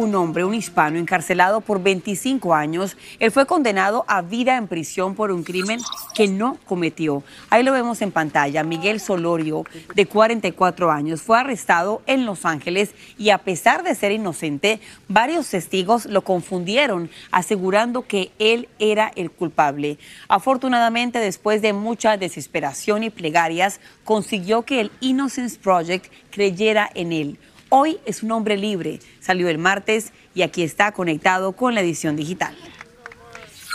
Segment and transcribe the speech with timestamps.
[0.00, 2.96] Un hombre, un hispano, encarcelado por 25 años.
[3.18, 5.80] Él fue condenado a vida en prisión por un crimen
[6.14, 7.22] que no cometió.
[7.50, 8.64] Ahí lo vemos en pantalla.
[8.64, 14.12] Miguel Solorio, de 44 años, fue arrestado en Los Ángeles y a pesar de ser
[14.12, 19.98] inocente, varios testigos lo confundieron, asegurando que él era el culpable.
[20.28, 27.38] Afortunadamente, después de mucha desesperación y plegarias, consiguió que el Innocence Project creyera en él.
[27.72, 32.16] Hoy es un hombre libre, salió el martes y aquí está conectado con la edición
[32.16, 32.52] digital.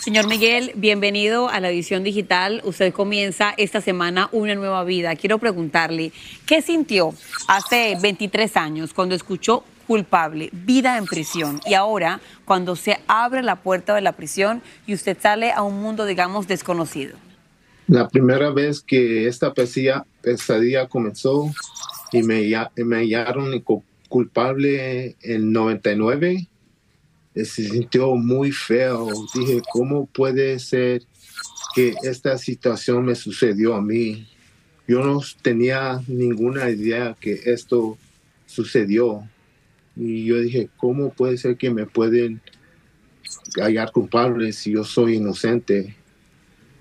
[0.03, 2.61] Señor Miguel, bienvenido a la edición digital.
[2.65, 5.15] Usted comienza esta semana una nueva vida.
[5.15, 6.11] Quiero preguntarle,
[6.45, 7.13] ¿qué sintió
[7.47, 13.55] hace 23 años cuando escuchó culpable, vida en prisión, y ahora cuando se abre la
[13.55, 17.15] puerta de la prisión y usted sale a un mundo, digamos, desconocido?
[17.87, 21.49] La primera vez que esta pesadilla comenzó,
[22.11, 22.41] y me,
[22.77, 23.63] me hallaron
[24.09, 26.47] culpable en 99.
[27.35, 29.09] Se sintió muy feo.
[29.33, 31.03] Dije, ¿cómo puede ser
[31.75, 34.27] que esta situación me sucedió a mí?
[34.87, 37.97] Yo no tenía ninguna idea que esto
[38.45, 39.27] sucedió.
[39.95, 42.41] Y yo dije, ¿cómo puede ser que me pueden
[43.55, 45.95] hallar culpable si yo soy inocente?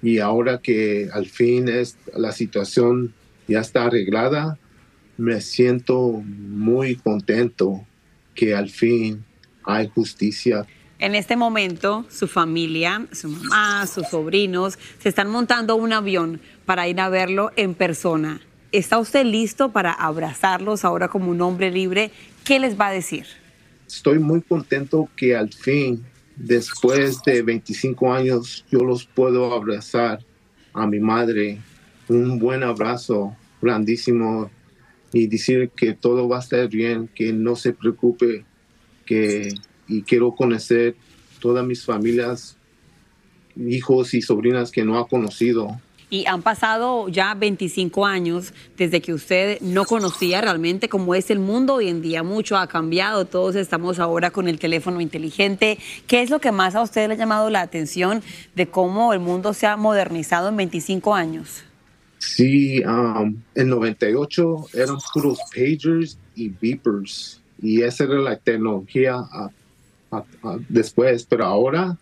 [0.03, 3.15] Y ahora que al fin es, la situación
[3.49, 4.59] ya está arreglada,
[5.17, 7.85] me siento muy contento
[8.35, 9.25] que al fin
[9.65, 10.67] hay justicia.
[10.99, 16.89] En este momento, su familia, su mamá, sus sobrinos, se están montando un avión para
[16.89, 18.41] ir a verlo en persona.
[18.73, 22.11] ¿Está usted listo para abrazarlos ahora como un hombre libre?
[22.45, 23.27] ¿Qué les va a decir?
[23.87, 26.05] Estoy muy contento que al fin,
[26.37, 30.21] después de 25 años, yo los puedo abrazar
[30.73, 31.61] a mi madre.
[32.09, 34.51] Un buen abrazo grandísimo
[35.15, 38.45] y decir que todo va a estar bien, que no se preocupe,
[39.07, 39.55] que
[39.87, 40.97] y quiero conocer
[41.41, 42.57] todas mis familias,
[43.57, 45.81] hijos y sobrinas que no ha conocido.
[46.11, 51.39] Y han pasado ya 25 años desde que usted no conocía realmente cómo es el
[51.39, 52.23] mundo hoy en día.
[52.23, 55.79] Mucho ha cambiado, todos estamos ahora con el teléfono inteligente.
[56.07, 58.23] ¿Qué es lo que más a usted le ha llamado la atención
[58.55, 61.65] de cómo el mundo se ha modernizado en 25 años?
[62.27, 69.17] Sí, um, en 98 eran puros pagers y beepers y esa era la tecnología
[70.69, 71.97] después, pero ahora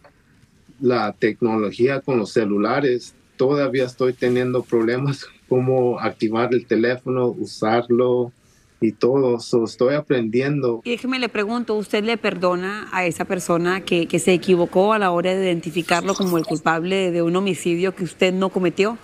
[0.81, 8.33] la tecnología con los celulares, todavía estoy teniendo problemas como activar el teléfono, usarlo
[8.81, 10.81] y todo, so, estoy aprendiendo.
[10.83, 14.99] Y déjeme le pregunto, ¿usted le perdona a esa persona que, que se equivocó a
[14.99, 18.99] la hora de identificarlo como el culpable de un homicidio que usted no cometió?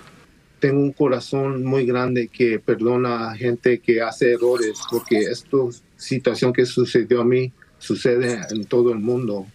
[0.59, 5.57] Tengo un corazón muy grande que perdona a gente que hace errores, porque esta
[5.97, 9.47] situación que sucedió a mí sucede en todo el mundo.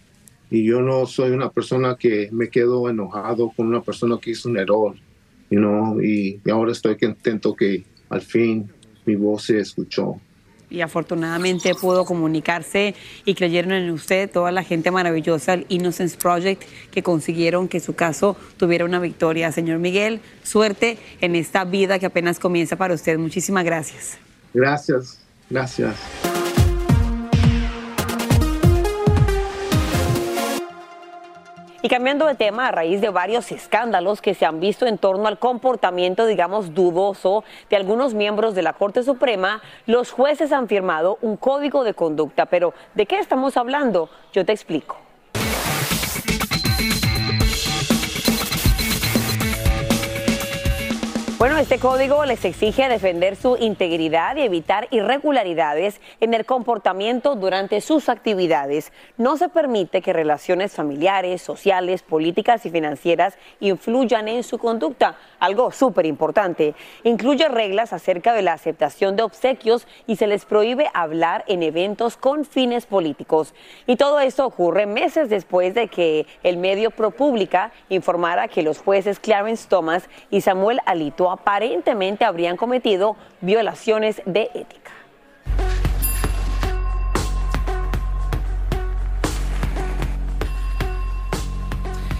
[0.50, 4.48] Y yo no soy una persona que me quedo enojado con una persona que hizo
[4.48, 4.94] un error,
[5.50, 6.00] you know?
[6.00, 8.70] y, y ahora estoy contento que al fin
[9.04, 10.20] mi voz se escuchó
[10.70, 12.94] y afortunadamente pudo comunicarse
[13.24, 17.94] y creyeron en usted toda la gente maravillosa del Innocence Project que consiguieron que su
[17.94, 19.52] caso tuviera una victoria.
[19.52, 23.18] Señor Miguel, suerte en esta vida que apenas comienza para usted.
[23.18, 24.18] Muchísimas gracias.
[24.52, 25.20] Gracias,
[25.50, 25.96] gracias.
[31.84, 35.28] Y cambiando de tema, a raíz de varios escándalos que se han visto en torno
[35.28, 41.18] al comportamiento, digamos, dudoso de algunos miembros de la Corte Suprema, los jueces han firmado
[41.20, 42.46] un código de conducta.
[42.46, 44.08] Pero, ¿de qué estamos hablando?
[44.32, 45.03] Yo te explico.
[51.36, 57.80] Bueno, este código les exige defender su integridad y evitar irregularidades en el comportamiento durante
[57.80, 58.92] sus actividades.
[59.18, 65.72] No se permite que relaciones familiares, sociales, políticas y financieras influyan en su conducta, algo
[65.72, 66.76] súper importante.
[67.02, 72.16] Incluye reglas acerca de la aceptación de obsequios y se les prohíbe hablar en eventos
[72.16, 73.54] con fines políticos.
[73.88, 79.18] Y todo esto ocurre meses después de que el medio ProPublica informara que los jueces
[79.18, 84.90] Clarence Thomas y Samuel Alito aparentemente habrían cometido violaciones de ética.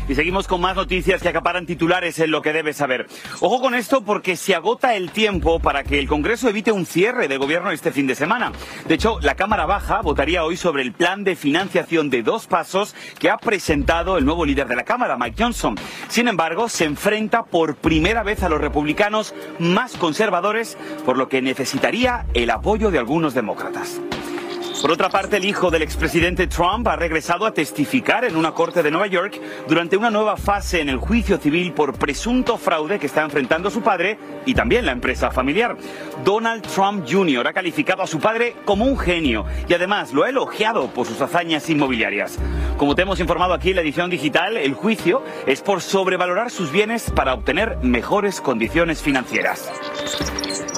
[0.09, 3.07] Y seguimos con más noticias que acaparan titulares en lo que debes saber.
[3.41, 7.29] Ojo con esto porque se agota el tiempo para que el Congreso evite un cierre
[7.29, 8.53] de gobierno este fin de semana.
[8.87, 12.95] De hecho, la Cámara Baja votaría hoy sobre el plan de financiación de dos pasos
[13.19, 15.77] que ha presentado el nuevo líder de la Cámara, Mike Johnson.
[16.09, 21.43] Sin embargo, se enfrenta por primera vez a los republicanos más conservadores, por lo que
[21.43, 24.01] necesitaría el apoyo de algunos demócratas.
[24.81, 28.83] Por otra parte, el hijo del expresidente Trump ha regresado a testificar en una corte
[28.83, 33.07] de Nueva York durante una nueva fase en el juicio civil por presunto fraude que
[33.07, 35.77] está enfrentando su padre y también la empresa familiar.
[36.25, 37.47] Donald Trump Jr.
[37.47, 41.21] ha calificado a su padre como un genio y además lo ha elogiado por sus
[41.21, 42.39] hazañas inmobiliarias.
[42.77, 46.71] Como te hemos informado aquí en la edición digital, el juicio es por sobrevalorar sus
[46.71, 49.71] bienes para obtener mejores condiciones financieras.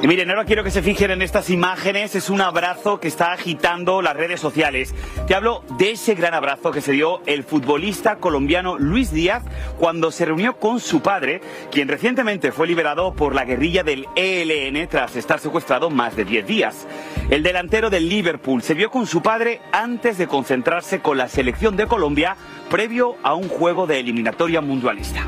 [0.02, 2.14] Y miren, ahora quiero que se fijen en estas imágenes.
[2.14, 4.94] Es un abrazo que está agitando las redes sociales.
[5.26, 9.42] Te hablo de ese gran abrazo que se dio el futbolista colombiano Luis Díaz
[9.78, 11.40] cuando se reunió con su padre,
[11.70, 16.46] quien recientemente fue liberado por la guerrilla del ELN tras estar secuestrado más de 10
[16.46, 16.86] días.
[17.30, 21.76] El delantero del Liverpool se vio con su padre antes de concentrarse con la selección
[21.76, 22.36] de Colombia
[22.70, 25.26] previo a un juego de eliminatoria mundialista.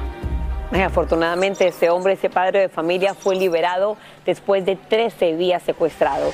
[0.73, 6.31] Afortunadamente, este hombre, ese padre de familia, fue liberado después de 13 días secuestrado.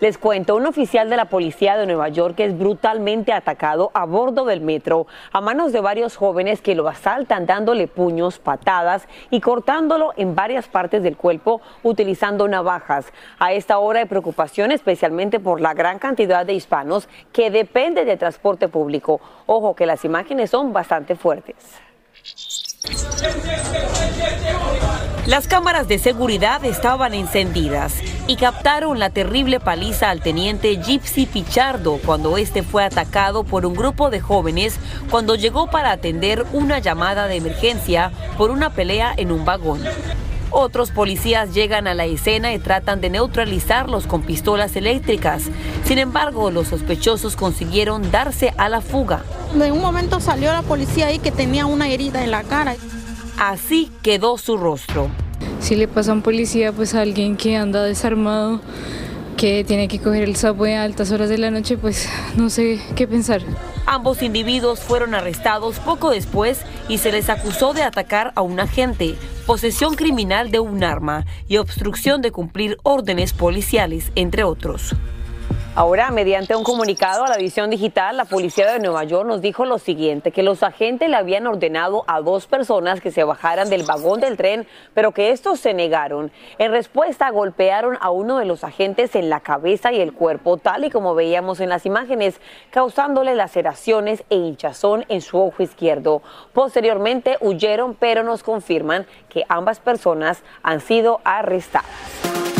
[0.00, 4.44] Les cuento, un oficial de la policía de Nueva York es brutalmente atacado a bordo
[4.44, 10.12] del metro a manos de varios jóvenes que lo asaltan dándole puños, patadas y cortándolo
[10.16, 13.06] en varias partes del cuerpo utilizando navajas.
[13.40, 18.18] A esta hora hay preocupación especialmente por la gran cantidad de hispanos que depende del
[18.18, 19.20] transporte público.
[19.46, 21.56] Ojo que las imágenes son bastante fuertes.
[25.26, 31.98] Las cámaras de seguridad estaban encendidas y captaron la terrible paliza al teniente Gypsy Pichardo
[32.04, 34.78] cuando este fue atacado por un grupo de jóvenes
[35.10, 39.80] cuando llegó para atender una llamada de emergencia por una pelea en un vagón.
[40.50, 45.44] Otros policías llegan a la escena y tratan de neutralizarlos con pistolas eléctricas.
[45.84, 49.22] Sin embargo, los sospechosos consiguieron darse a la fuga.
[49.54, 52.76] En un momento salió la policía ahí que tenía una herida en la cara.
[53.38, 55.10] Así quedó su rostro.
[55.60, 58.60] Si le pasa a un policía, pues a alguien que anda desarmado,
[59.36, 62.80] que tiene que coger el subway a altas horas de la noche, pues no sé
[62.96, 63.42] qué pensar.
[63.86, 69.14] Ambos individuos fueron arrestados poco después y se les acusó de atacar a un agente,
[69.46, 74.94] posesión criminal de un arma y obstrucción de cumplir órdenes policiales, entre otros.
[75.78, 79.64] Ahora, mediante un comunicado a la visión digital, la policía de Nueva York nos dijo
[79.64, 83.84] lo siguiente, que los agentes le habían ordenado a dos personas que se bajaran del
[83.84, 86.32] vagón del tren, pero que estos se negaron.
[86.58, 90.84] En respuesta, golpearon a uno de los agentes en la cabeza y el cuerpo, tal
[90.84, 96.22] y como veíamos en las imágenes, causándole laceraciones e hinchazón en su ojo izquierdo.
[96.54, 102.57] Posteriormente huyeron, pero nos confirman que ambas personas han sido arrestadas.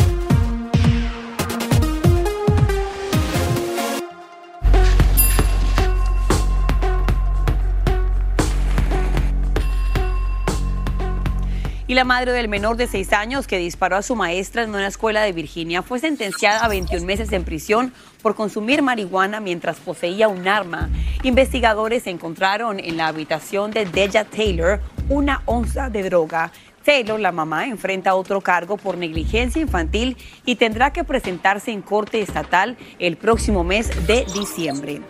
[11.99, 15.21] La madre del menor de seis años que disparó a su maestra en una escuela
[15.23, 17.91] de Virginia fue sentenciada a 21 meses en prisión
[18.21, 20.87] por consumir marihuana mientras poseía un arma.
[21.23, 24.79] Investigadores encontraron en la habitación de Deja Taylor
[25.09, 26.53] una onza de droga.
[26.85, 30.15] Taylor, la mamá, enfrenta otro cargo por negligencia infantil
[30.45, 35.01] y tendrá que presentarse en corte estatal el próximo mes de diciembre.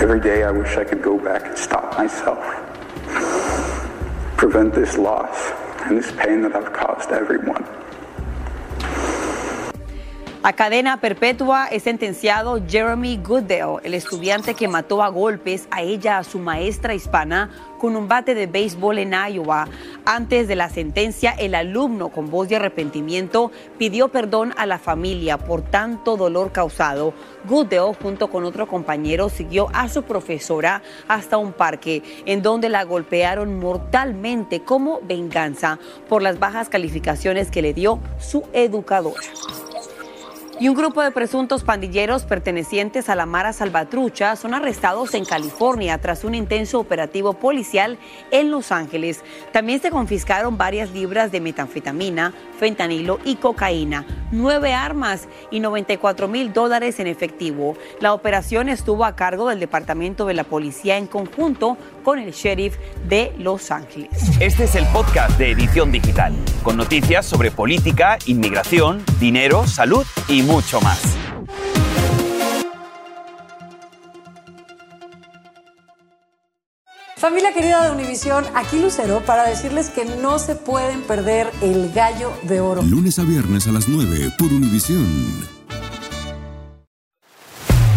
[0.00, 2.38] Every day I wish I could go back and stop myself.
[4.42, 5.52] Prevent this loss
[5.84, 7.64] and this pain that I've caused everyone.
[10.44, 16.18] A cadena perpetua es sentenciado Jeremy Goodell, el estudiante que mató a golpes a ella,
[16.18, 19.68] a su maestra hispana, con un bate de béisbol en Iowa.
[20.04, 25.38] Antes de la sentencia, el alumno, con voz de arrepentimiento, pidió perdón a la familia
[25.38, 27.14] por tanto dolor causado.
[27.44, 32.82] Goodell, junto con otro compañero, siguió a su profesora hasta un parque, en donde la
[32.82, 39.22] golpearon mortalmente como venganza por las bajas calificaciones que le dio su educadora
[40.62, 45.98] y un grupo de presuntos pandilleros pertenecientes a la Mara Salvatrucha son arrestados en California
[45.98, 47.98] tras un intenso operativo policial
[48.30, 49.24] en Los Ángeles.
[49.50, 56.52] También se confiscaron varias libras de metanfetamina, fentanilo y cocaína, nueve armas y 94 mil
[56.52, 57.76] dólares en efectivo.
[57.98, 62.76] La operación estuvo a cargo del Departamento de la Policía en conjunto con el sheriff
[63.08, 64.10] de Los Ángeles.
[64.38, 70.42] Este es el podcast de Edición Digital, con noticias sobre política, inmigración, dinero, salud y
[70.52, 71.00] mucho más.
[77.16, 82.32] Familia querida de Univisión, aquí Lucero para decirles que no se pueden perder el gallo
[82.42, 82.82] de oro.
[82.82, 85.06] Lunes a viernes a las 9 por Univisión.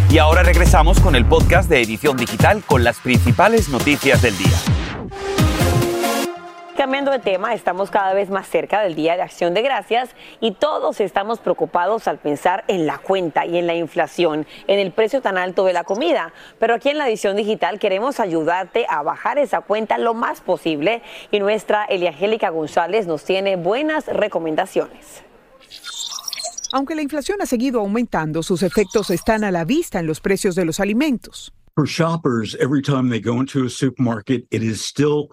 [0.09, 4.84] Y ahora regresamos con el podcast de Edición Digital con las principales noticias del día.
[6.85, 10.51] Cambiando de tema, estamos cada vez más cerca del Día de Acción de Gracias y
[10.51, 15.19] todos estamos preocupados al pensar en la cuenta y en la inflación, en el precio
[15.19, 16.31] tan alto de la comida.
[16.59, 21.01] Pero aquí en la edición digital queremos ayudarte a bajar esa cuenta lo más posible
[21.31, 25.23] y nuestra Eliangélica González nos tiene buenas recomendaciones.
[26.71, 30.53] Aunque la inflación ha seguido aumentando, sus efectos están a la vista en los precios
[30.53, 31.51] de los alimentos.
[31.73, 35.29] For shoppers, every time they go into a supermarket, it is still.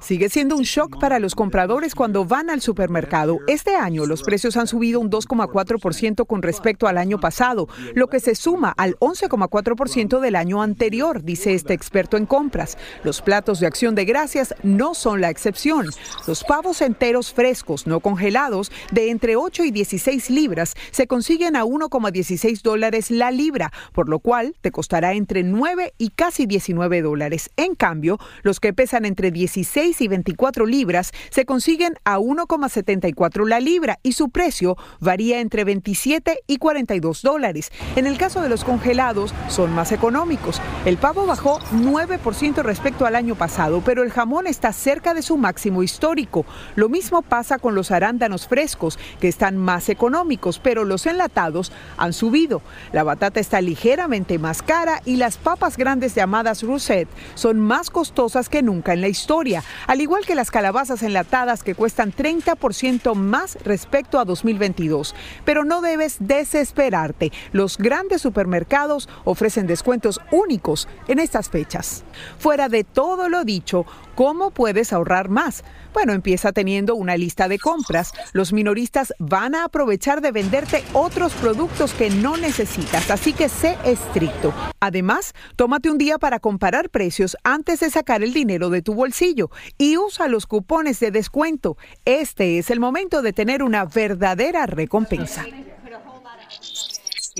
[0.00, 3.38] Sigue siendo un shock para los compradores cuando van al supermercado.
[3.46, 8.18] Este año los precios han subido un 2,4% con respecto al año pasado, lo que
[8.18, 12.76] se suma al 11,4% del año anterior, dice este experto en compras.
[13.04, 15.86] Los platos de acción de gracias no son la excepción.
[16.26, 21.64] Los pavos enteros frescos, no congelados, de entre 8 y 16 libras, se consiguen a
[21.64, 27.50] 1,16 dólares la libra, por lo cual te costará entre 9 y casi 19 dólares.
[27.56, 33.60] En cambio, los que pesan entre 16 y 24 libras se consiguen a 1,74 la
[33.60, 37.70] libra y su precio varía entre 27 y 42 dólares.
[37.96, 40.62] En el caso de los congelados, son más económicos.
[40.86, 45.36] El pavo bajó 9% respecto al año pasado, pero el jamón está cerca de su
[45.36, 46.46] máximo histórico.
[46.76, 52.12] Lo mismo pasa con los arándanos frescos, que están más económicos, pero los enlatados han
[52.12, 52.62] subido.
[52.92, 58.48] La batata está ligeramente más cara y las papas grandes llamadas Rousset son más costosas
[58.48, 63.58] que nunca en la historia, al igual que las calabazas enlatadas que cuestan 30% más
[63.64, 65.14] respecto a 2022.
[65.44, 67.32] Pero no debes desesperarte.
[67.52, 72.04] Los grandes supermercados ofrecen descuentos únicos en estas fechas.
[72.38, 73.84] Fuera de todo lo dicho,
[74.20, 75.64] ¿cómo puedes ahorrar más?
[75.94, 78.12] Bueno, empieza teniendo una lista de compras.
[78.34, 83.78] Los minoristas van a aprovechar de venderte otros productos que no necesitas, así que sé
[83.82, 84.52] estricto.
[84.78, 89.50] Además, tómate un día para comparar precios antes de sacar el dinero de tu bolsillo
[89.78, 91.78] y usa los cupones de descuento.
[92.04, 95.46] Este es el momento de tener una verdadera recompensa.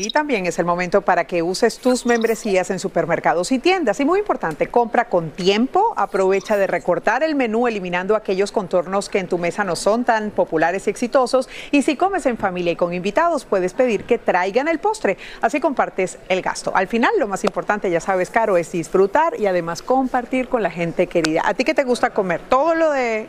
[0.02, 4.00] Y también es el momento para que uses tus membresías en supermercados y tiendas.
[4.00, 9.18] Y muy importante, compra con tiempo, aprovecha de recortar el menú eliminando aquellos contornos que
[9.18, 11.50] en tu mesa no son tan populares y exitosos.
[11.70, 15.18] Y si comes en familia y con invitados, puedes pedir que traigan el postre.
[15.42, 16.72] Así compartes el gasto.
[16.74, 20.70] Al final, lo más importante, ya sabes, Caro, es disfrutar y además compartir con la
[20.70, 21.42] gente querida.
[21.44, 22.40] ¿A ti qué te gusta comer?
[22.48, 23.28] ¿Todo lo de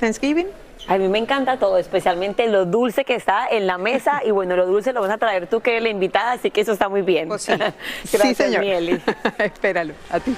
[0.00, 0.46] Thanksgiving?
[0.88, 4.20] A mí me encanta todo, especialmente lo dulce que está en la mesa.
[4.24, 6.60] Y bueno, lo dulce lo vas a traer tú, que eres la invitada, así que
[6.60, 7.26] eso está muy bien.
[7.26, 7.52] Pues sí.
[7.56, 8.60] Gracias, sí, señor.
[8.60, 9.02] Mieli.
[9.38, 10.36] Espéralo, a ti.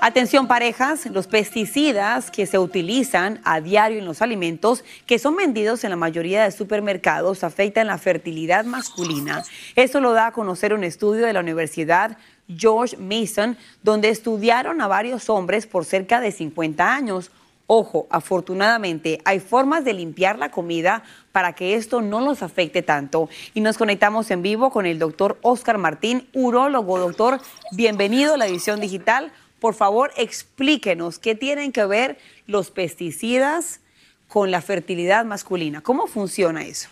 [0.00, 5.82] Atención parejas, los pesticidas que se utilizan a diario en los alimentos que son vendidos
[5.82, 9.42] en la mayoría de supermercados afectan la fertilidad masculina.
[9.74, 12.16] Eso lo da a conocer un estudio de la Universidad
[12.48, 17.30] George Mason, donde estudiaron a varios hombres por cerca de 50 años.
[17.66, 21.02] Ojo, afortunadamente hay formas de limpiar la comida
[21.32, 23.28] para que esto no los afecte tanto.
[23.52, 26.98] Y nos conectamos en vivo con el doctor Oscar Martín, urólogo.
[26.98, 27.40] Doctor,
[27.72, 29.32] bienvenido a la edición digital.
[29.60, 33.80] Por favor, explíquenos qué tienen que ver los pesticidas
[34.28, 35.82] con la fertilidad masculina.
[35.82, 36.88] ¿Cómo funciona eso?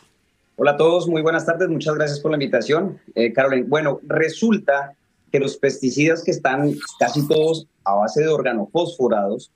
[0.57, 1.69] Hola a todos, muy buenas tardes.
[1.69, 3.69] Muchas gracias por la invitación, eh, Carolyn.
[3.69, 4.95] Bueno, resulta
[5.37, 9.53] que los pesticidas que están casi todos a base de organofosforados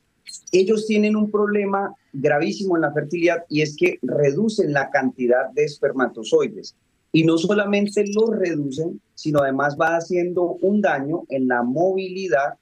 [0.52, 5.64] ellos tienen un problema gravísimo en la fertilidad y es que reducen la cantidad de
[5.64, 6.76] espermatozoides.
[7.12, 12.58] Y no solamente los reducen, sino además va haciendo un daño en la movilidad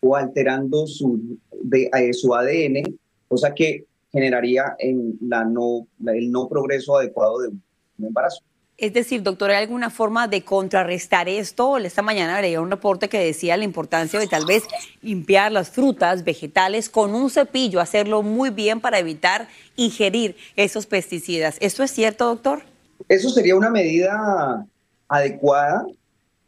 [0.00, 7.48] o alterando su, de, eh, su ADN, cosa que generaría el no progreso adecuado de
[7.48, 7.62] un
[7.98, 8.44] embarazo.
[8.80, 11.76] Es decir, doctor, ¿hay alguna forma de contrarrestar esto?
[11.76, 14.64] Esta mañana leía un reporte que decía la importancia de tal vez
[15.02, 21.58] limpiar las frutas, vegetales con un cepillo, hacerlo muy bien para evitar ingerir esos pesticidas.
[21.60, 22.62] ¿Esto es cierto, doctor?
[23.06, 24.64] Eso sería una medida
[25.08, 25.84] adecuada,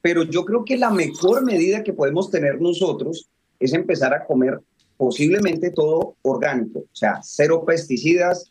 [0.00, 3.28] pero yo creo que la mejor medida que podemos tener nosotros
[3.60, 4.58] es empezar a comer
[4.96, 8.50] posiblemente todo orgánico, o sea, cero pesticidas,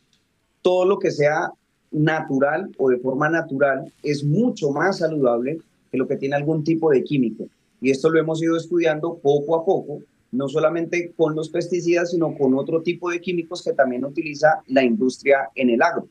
[0.62, 1.52] todo lo que sea
[1.92, 5.60] natural o de forma natural es mucho más saludable
[5.92, 7.46] que lo que tiene algún tipo de químico.
[7.82, 10.00] Y esto lo hemos ido estudiando poco a poco,
[10.32, 14.84] no solamente con los pesticidas, sino con otro tipo de químicos que también utiliza la
[14.84, 16.08] industria en el agro.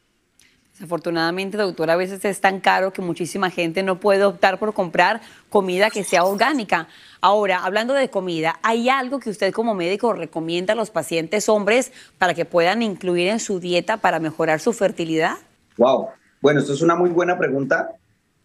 [0.72, 5.20] Desafortunadamente, doctor, a veces es tan caro que muchísima gente no puede optar por comprar
[5.50, 6.88] comida que sea orgánica.
[7.20, 11.92] Ahora, hablando de comida, ¿hay algo que usted como médico recomienda a los pacientes hombres
[12.16, 15.36] para que puedan incluir en su dieta para mejorar su fertilidad?
[15.80, 16.08] Wow.
[16.42, 17.88] Bueno, esto es una muy buena pregunta.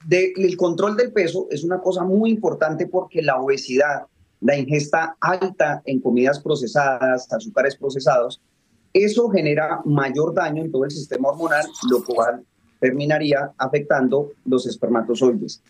[0.09, 4.03] el control del peso es una cosa muy importante porque la obesidad,
[4.39, 8.41] la ingesta alta en comidas procesadas, azúcares procesados,
[8.93, 12.45] eso genera mayor daño en todo el sistema hormonal, lo cual
[12.79, 15.61] terminaría afectando los espermatozoides.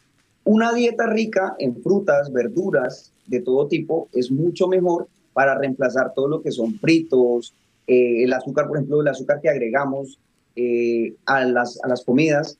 [0.43, 6.27] Una dieta rica en frutas, verduras de todo tipo es mucho mejor para reemplazar todo
[6.27, 7.55] lo que son fritos,
[7.87, 10.19] eh, el azúcar, por ejemplo, el azúcar que agregamos
[10.55, 12.57] eh, a, las, a las comidas,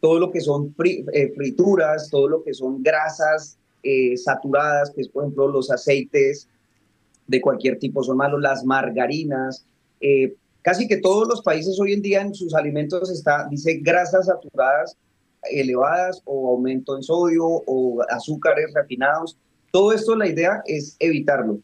[0.00, 5.08] todo lo que son eh, frituras, todo lo que son grasas eh, saturadas, que es
[5.08, 6.48] por ejemplo los aceites
[7.26, 9.66] de cualquier tipo son malos, las margarinas,
[10.62, 14.96] casi que todos los países hoy en día en sus alimentos está, dice grasas saturadas
[15.42, 19.36] elevadas o aumento en sodio o azúcares refinados.
[19.70, 21.60] Todo esto la idea es evitarlo.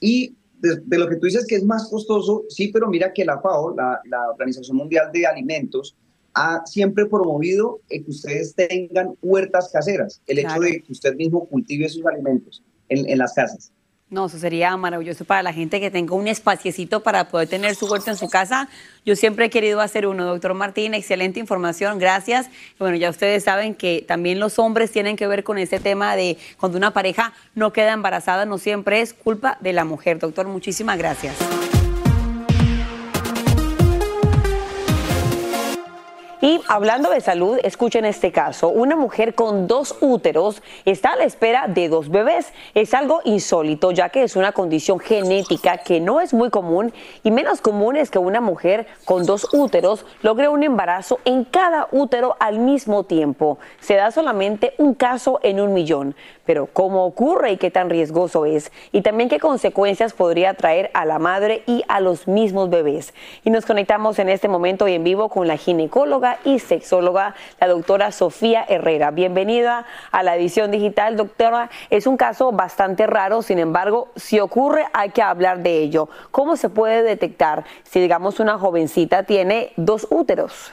[0.00, 3.40] Y de, lo que tú dices que es más costoso, sí, pero mira que la
[3.40, 5.96] FAO, la, Organización Mundial de Alimentos,
[6.34, 11.88] ha siempre promovido que ustedes tengan huertas caseras, el hecho de que usted mismo cultive
[11.88, 13.72] sus alimentos en, en las casas.
[14.10, 17.86] No, eso sería maravilloso para la gente que tenga un espaciecito para poder tener su
[17.86, 18.68] huerto en su casa.
[19.06, 22.48] Yo siempre he querido hacer uno, doctor Martín, excelente información, gracias.
[22.76, 26.38] Bueno, ya ustedes saben que también los hombres tienen que ver con ese tema de
[26.58, 30.18] cuando una pareja no queda embarazada, no siempre es culpa de la mujer.
[30.18, 31.36] Doctor, muchísimas gracias.
[36.42, 38.70] Y hablando de salud, escuchen este caso.
[38.70, 42.54] Una mujer con dos úteros está a la espera de dos bebés.
[42.72, 47.30] Es algo insólito ya que es una condición genética que no es muy común y
[47.30, 52.36] menos común es que una mujer con dos úteros logre un embarazo en cada útero
[52.40, 53.58] al mismo tiempo.
[53.80, 56.14] Se da solamente un caso en un millón.
[56.46, 58.72] Pero ¿cómo ocurre y qué tan riesgoso es?
[58.90, 63.14] Y también qué consecuencias podría traer a la madre y a los mismos bebés.
[63.44, 67.68] Y nos conectamos en este momento y en vivo con la ginecóloga y sexóloga, la
[67.68, 69.10] doctora Sofía Herrera.
[69.10, 71.70] Bienvenida a la edición digital, doctora.
[71.90, 76.08] Es un caso bastante raro, sin embargo, si ocurre hay que hablar de ello.
[76.30, 80.72] ¿Cómo se puede detectar si, digamos, una jovencita tiene dos úteros?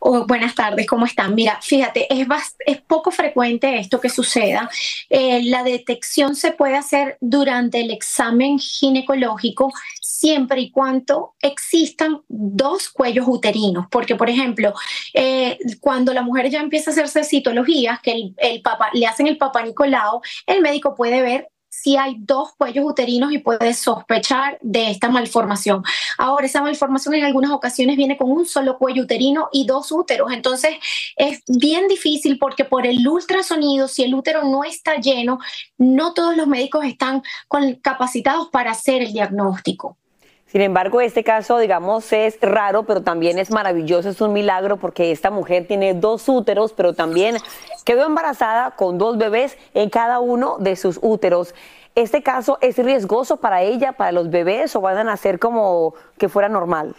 [0.00, 1.34] Buenas tardes, ¿cómo están?
[1.34, 4.70] Mira, fíjate, es, poco frecuente esto que suceda.
[5.10, 12.88] Eh, la detección se puede hacer durante el examen ginecológico siempre y cuando existan dos
[12.90, 14.72] cuellos uterinos, porque por ejemplo,
[15.14, 18.62] eh, cuando la mujer ya empieza a hacerse citologías, que el, el
[18.94, 23.38] le hacen el papá Nicolau, el médico puede ver si hay dos cuellos uterinos y
[23.38, 25.82] puedes sospechar de esta malformación.
[26.16, 30.32] Ahora, esa malformación en algunas ocasiones viene con un solo cuello uterino y dos úteros.
[30.32, 30.76] Entonces,
[31.16, 35.38] es bien difícil porque por el ultrasonido, si el útero no está lleno,
[35.76, 37.22] no todos los médicos están
[37.82, 39.97] capacitados para hacer el diagnóstico.
[40.50, 45.12] Sin embargo, este caso, digamos, es raro, pero también es maravilloso, es un milagro porque
[45.12, 47.36] esta mujer tiene dos úteros, pero también
[47.84, 51.54] quedó embarazada con dos bebés en cada uno de sus úteros.
[51.94, 56.30] ¿Este caso es riesgoso para ella, para los bebés, o van a nacer como que
[56.30, 56.96] fuera normal?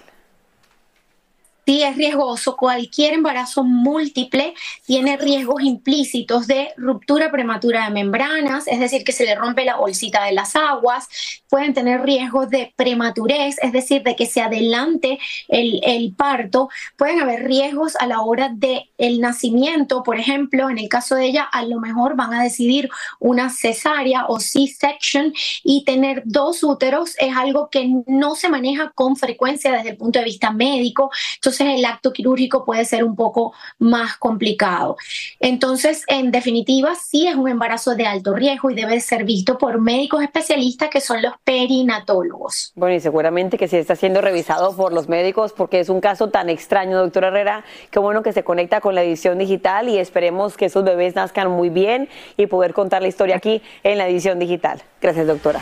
[1.69, 2.58] Sí es riesgoso.
[2.58, 4.55] Cualquier embarazo múltiple
[4.88, 9.75] tiene riesgos implícitos de ruptura prematura de membranas, es decir, que se le rompe la
[9.75, 11.08] bolsita de las aguas.
[11.47, 16.69] Pueden tener riesgos de prematurez, es decir, de que se adelante el, el parto.
[16.97, 21.25] Pueden haber riesgos a la hora del el nacimiento, por ejemplo, en el caso de
[21.25, 27.15] ella, a lo mejor van a decidir una cesárea o C-section y tener dos úteros
[27.19, 31.12] es algo que no se maneja con frecuencia desde el punto de vista médico.
[31.36, 34.97] Entonces, el acto quirúrgico puede ser un poco más complicado.
[35.39, 39.79] Entonces, en definitiva, sí es un embarazo de alto riesgo y debe ser visto por
[39.79, 42.71] médicos especialistas que son los perinatólogos.
[42.75, 46.29] Bueno, y seguramente que sí está siendo revisado por los médicos porque es un caso
[46.29, 47.63] tan extraño, doctora Herrera.
[47.91, 51.49] Qué bueno que se conecta con la edición digital y esperemos que esos bebés nazcan
[51.49, 54.81] muy bien y poder contar la historia aquí en la edición digital.
[55.01, 55.61] Gracias, doctora.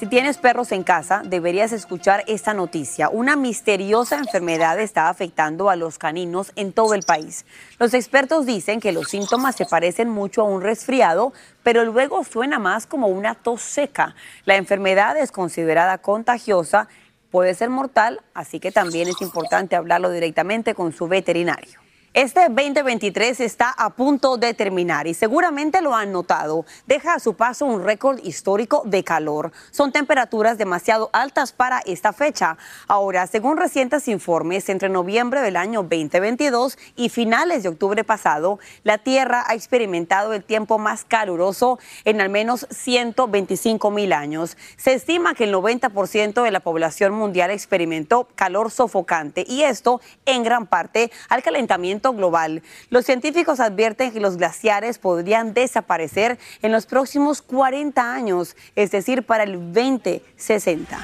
[0.00, 3.10] Si tienes perros en casa, deberías escuchar esta noticia.
[3.10, 7.44] Una misteriosa enfermedad está afectando a los caninos en todo el país.
[7.78, 12.58] Los expertos dicen que los síntomas se parecen mucho a un resfriado, pero luego suena
[12.58, 14.14] más como una tos seca.
[14.46, 16.88] La enfermedad es considerada contagiosa,
[17.30, 21.78] puede ser mortal, así que también es importante hablarlo directamente con su veterinario.
[22.12, 26.66] Este 2023 está a punto de terminar y seguramente lo han notado.
[26.88, 29.52] Deja a su paso un récord histórico de calor.
[29.70, 32.58] Son temperaturas demasiado altas para esta fecha.
[32.88, 38.98] Ahora, según recientes informes, entre noviembre del año 2022 y finales de octubre pasado, la
[38.98, 44.56] Tierra ha experimentado el tiempo más caluroso en al menos 125 mil años.
[44.76, 50.42] Se estima que el 90% de la población mundial experimentó calor sofocante y esto en
[50.42, 52.62] gran parte al calentamiento global.
[52.88, 59.22] Los científicos advierten que los glaciares podrían desaparecer en los próximos 40 años, es decir,
[59.22, 60.98] para el 2060.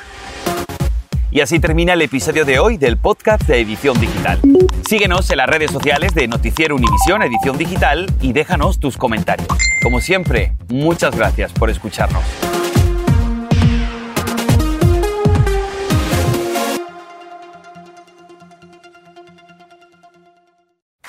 [1.30, 4.40] Y así termina el episodio de hoy del podcast de Edición Digital.
[4.88, 9.48] Síguenos en las redes sociales de Noticiero Univisión Edición Digital y déjanos tus comentarios.
[9.82, 12.22] Como siempre, muchas gracias por escucharnos.